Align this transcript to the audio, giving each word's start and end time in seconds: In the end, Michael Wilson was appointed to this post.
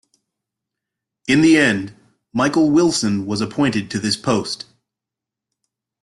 In 1.27 1.41
the 1.41 1.59
end, 1.59 1.93
Michael 2.33 2.71
Wilson 2.71 3.27
was 3.27 3.39
appointed 3.39 3.91
to 3.91 3.99
this 3.99 4.17
post. 4.17 4.65